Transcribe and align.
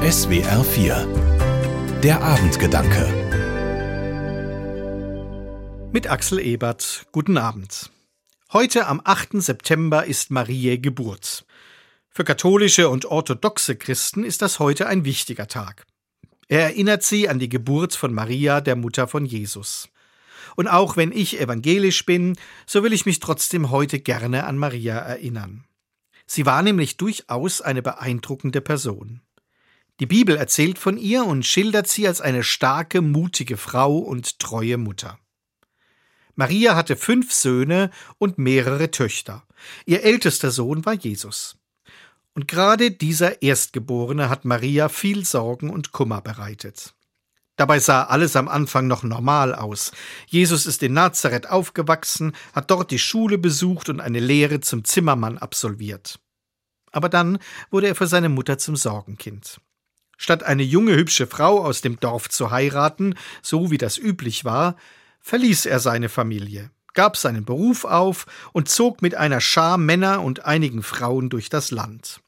SWR 0.00 0.64
4 0.64 2.00
Der 2.02 2.22
Abendgedanke 2.22 3.04
Mit 5.92 6.10
Axel 6.10 6.38
Ebert. 6.38 7.04
Guten 7.12 7.36
Abend. 7.36 7.90
Heute 8.50 8.86
am 8.86 9.02
8. 9.04 9.32
September 9.42 10.06
ist 10.06 10.30
Mariä 10.30 10.78
Geburt. 10.78 11.44
Für 12.08 12.24
katholische 12.24 12.88
und 12.88 13.04
orthodoxe 13.04 13.76
Christen 13.76 14.24
ist 14.24 14.40
das 14.40 14.58
heute 14.58 14.86
ein 14.86 15.04
wichtiger 15.04 15.48
Tag. 15.48 15.84
Er 16.48 16.62
erinnert 16.62 17.02
sie 17.02 17.28
an 17.28 17.38
die 17.38 17.50
Geburt 17.50 17.94
von 17.94 18.14
Maria, 18.14 18.62
der 18.62 18.76
Mutter 18.76 19.06
von 19.06 19.26
Jesus. 19.26 19.90
Und 20.56 20.66
auch 20.66 20.96
wenn 20.96 21.12
ich 21.12 21.38
evangelisch 21.38 22.06
bin, 22.06 22.38
so 22.64 22.82
will 22.82 22.94
ich 22.94 23.04
mich 23.04 23.20
trotzdem 23.20 23.70
heute 23.70 24.00
gerne 24.00 24.44
an 24.44 24.56
Maria 24.56 24.96
erinnern. 24.96 25.66
Sie 26.26 26.46
war 26.46 26.62
nämlich 26.62 26.96
durchaus 26.96 27.60
eine 27.60 27.82
beeindruckende 27.82 28.62
Person. 28.62 29.20
Die 30.00 30.06
Bibel 30.06 30.36
erzählt 30.36 30.78
von 30.78 30.96
ihr 30.96 31.26
und 31.26 31.44
schildert 31.44 31.86
sie 31.86 32.08
als 32.08 32.22
eine 32.22 32.42
starke, 32.42 33.02
mutige 33.02 33.58
Frau 33.58 33.98
und 33.98 34.38
treue 34.38 34.78
Mutter. 34.78 35.18
Maria 36.34 36.74
hatte 36.74 36.96
fünf 36.96 37.34
Söhne 37.34 37.90
und 38.16 38.38
mehrere 38.38 38.90
Töchter. 38.90 39.46
Ihr 39.84 40.02
ältester 40.02 40.50
Sohn 40.50 40.86
war 40.86 40.94
Jesus. 40.94 41.58
Und 42.32 42.48
gerade 42.48 42.90
dieser 42.90 43.42
Erstgeborene 43.42 44.30
hat 44.30 44.46
Maria 44.46 44.88
viel 44.88 45.26
Sorgen 45.26 45.68
und 45.68 45.92
Kummer 45.92 46.22
bereitet. 46.22 46.94
Dabei 47.56 47.78
sah 47.78 48.04
alles 48.04 48.36
am 48.36 48.48
Anfang 48.48 48.86
noch 48.86 49.02
normal 49.02 49.54
aus. 49.54 49.92
Jesus 50.26 50.64
ist 50.64 50.82
in 50.82 50.94
Nazareth 50.94 51.50
aufgewachsen, 51.50 52.32
hat 52.54 52.70
dort 52.70 52.90
die 52.90 52.98
Schule 52.98 53.36
besucht 53.36 53.90
und 53.90 54.00
eine 54.00 54.20
Lehre 54.20 54.60
zum 54.60 54.82
Zimmermann 54.84 55.36
absolviert. 55.36 56.20
Aber 56.90 57.10
dann 57.10 57.38
wurde 57.70 57.88
er 57.88 57.94
für 57.94 58.06
seine 58.06 58.30
Mutter 58.30 58.56
zum 58.56 58.76
Sorgenkind. 58.76 59.60
Statt 60.22 60.42
eine 60.42 60.62
junge, 60.62 60.96
hübsche 60.96 61.26
Frau 61.26 61.64
aus 61.64 61.80
dem 61.80 61.98
Dorf 61.98 62.28
zu 62.28 62.50
heiraten, 62.50 63.14
so 63.40 63.70
wie 63.70 63.78
das 63.78 63.96
üblich 63.96 64.44
war, 64.44 64.76
verließ 65.22 65.64
er 65.64 65.80
seine 65.80 66.10
Familie, 66.10 66.70
gab 66.92 67.16
seinen 67.16 67.46
Beruf 67.46 67.86
auf 67.86 68.26
und 68.52 68.68
zog 68.68 69.00
mit 69.00 69.14
einer 69.14 69.40
Schar 69.40 69.78
Männer 69.78 70.20
und 70.20 70.44
einigen 70.44 70.82
Frauen 70.82 71.30
durch 71.30 71.48
das 71.48 71.70
Land. 71.70 72.20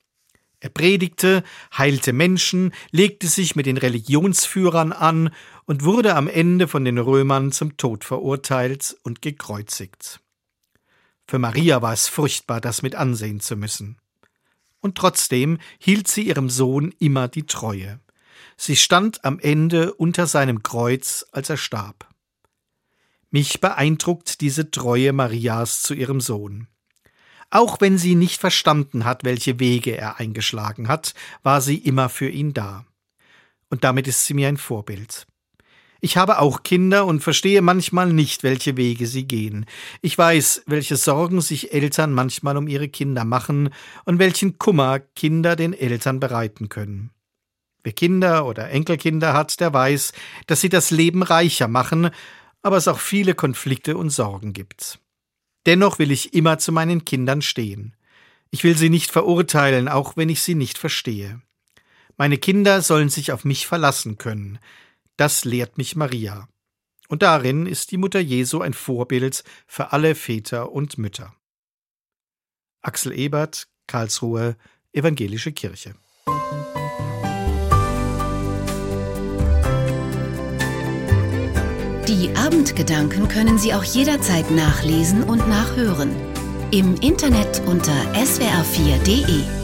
Er 0.59 0.71
predigte, 0.71 1.45
heilte 1.77 2.15
Menschen, 2.15 2.73
legte 2.93 3.27
sich 3.27 3.57
mit 3.57 3.67
den 3.67 3.77
Religionsführern 3.77 4.93
an 4.93 5.29
und 5.67 5.85
wurde 5.85 6.17
am 6.17 6.29
Ende 6.29 6.69
von 6.69 6.87
den 6.87 6.97
Römern 6.97 7.53
zum 7.53 7.77
Tod 7.77 8.05
verurteilt 8.05 8.97
und 9.03 9.21
gekreuzigt. 9.21 10.21
Für 11.27 11.39
Maria 11.39 11.83
war 11.83 11.93
es 11.93 12.09
furchtbar, 12.09 12.63
das 12.63 12.81
mit 12.81 12.95
ansehen 12.95 13.41
zu 13.41 13.55
müssen. 13.55 13.99
Und 14.83 14.99
trotzdem 14.99 15.59
hielt 15.79 16.09
sie 16.09 16.25
ihrem 16.25 16.51
Sohn 16.51 16.93
immer 16.99 17.29
die 17.29 17.47
Treue. 17.47 18.01
Sie 18.57 18.77
stand 18.77 19.25
am 19.25 19.39
Ende 19.39 19.95
unter 19.95 20.27
seinem 20.27 20.63
Kreuz, 20.63 21.25
als 21.33 21.49
er 21.49 21.57
starb. 21.57 22.09
Mich 23.31 23.61
beeindruckt 23.61 24.43
diese 24.43 24.71
Treue 24.71 25.15
Marias 25.15 25.81
zu 25.81 25.95
ihrem 25.95 26.21
Sohn. 26.21 26.69
Auch 27.49 27.81
wenn 27.81 27.97
sie 27.97 28.15
nicht 28.15 28.41
verstanden 28.41 29.05
hat, 29.05 29.25
welche 29.25 29.59
Wege 29.61 29.97
er 29.97 30.19
eingeschlagen 30.19 30.89
hat, 30.89 31.15
war 31.43 31.61
sie 31.61 31.79
immer 31.79 32.09
für 32.09 32.29
ihn 32.29 32.53
da. 32.53 32.85
Und 33.71 33.85
damit 33.85 34.09
ist 34.09 34.27
sie 34.27 34.35
mir 34.35 34.49
ein 34.49 34.59
Vorbild. 34.59 35.27
Ich 36.05 36.17
habe 36.17 36.41
auch 36.41 36.65
Kinder 36.65 37.07
und 37.07 37.21
verstehe 37.21 37.63
manchmal 37.63 38.13
nicht, 38.13 38.43
welche 38.43 38.77
Wege 38.77 39.07
sie 39.07 39.25
gehen. 39.25 39.67
Ich 40.01 40.19
weiß, 40.19 40.65
welche 40.67 40.97
Sorgen 40.97 41.41
sich 41.41 41.73
Eltern 41.73 42.13
manchmal 42.13 42.57
um 42.57 42.67
ihre 42.67 42.89
Kinder 42.89 43.25
machen 43.25 43.71
und 44.05 44.19
welchen 44.19 44.59
Kummer 44.59 44.99
Kinder 44.99 45.55
den 45.55 45.73
Eltern 45.73 46.19
bereiten 46.19 46.69
können. 46.69 47.11
Wer 47.85 47.93
Kinder 47.93 48.47
oder 48.47 48.69
Enkelkinder 48.71 49.33
hat, 49.33 49.61
der 49.61 49.73
weiß, 49.73 50.13
dass 50.49 50.61
sie 50.61 50.69
das 50.69 50.91
Leben 50.91 51.23
reicher 51.23 51.69
machen, 51.69 52.11
aber 52.63 52.79
es 52.79 52.89
auch 52.89 52.99
viele 52.99 53.37
Konflikte 53.37 53.97
und 53.97 54.11
Sorgen 54.11 54.53
gibt. 54.53 54.99
Dennoch 55.67 56.01
will 56.01 56.11
ich 56.11 56.35
immer 56.35 56.59
zu 56.59 56.73
meinen 56.73 57.05
Kindern 57.05 57.43
stehen. 57.43 57.95
Ich 58.51 58.65
will 58.65 58.77
sie 58.77 58.91
nicht 58.91 59.13
verurteilen, 59.13 59.87
auch 59.87 60.17
wenn 60.17 60.31
ich 60.31 60.43
sie 60.43 60.57
nicht 60.57 60.79
verstehe. 60.79 61.41
Meine 62.17 62.39
Kinder 62.39 62.83
sollen 62.83 63.09
sich 63.09 63.31
auf 63.31 63.45
mich 63.45 63.69
verlassen 63.69 64.19
können. 64.19 64.59
Das 65.17 65.45
lehrt 65.45 65.79
mich 65.79 65.97
Maria. 65.97 66.49
Und 67.09 67.23
darin 67.23 67.67
ist 67.67 67.91
die 67.91 67.99
Mutter 67.99 68.21
Jesu 68.21 68.61
ein 68.61 68.73
Vorbild 68.73 69.45
für 69.67 69.93
alle 69.93 70.15
Väter 70.15 70.73
und 70.73 70.97
Mütter. 70.99 71.35
Axel 72.81 73.13
Ebert, 73.13 73.69
Karlsruhe, 73.87 74.57
Evangelische 74.93 75.53
Kirche. 75.53 75.95
Die 82.09 82.35
Abendgedanken 82.37 83.29
können 83.29 83.59
Sie 83.59 83.73
auch 83.73 83.85
jederzeit 83.85 84.51
nachlesen 84.51 85.23
und 85.23 85.49
nachhören. 85.49 86.15
Im 86.71 86.95
Internet 86.97 87.63
unter 87.67 87.95
swr4.de. 88.15 89.62